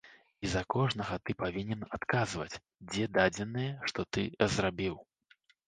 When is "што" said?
3.93-4.09